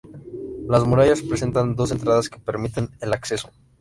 Las 0.67 0.83
murallas 0.83 1.21
presentan 1.21 1.75
dos 1.75 1.91
entradas 1.91 2.27
que 2.27 2.39
permiten 2.39 2.89
el 3.01 3.13
acceso. 3.13 3.51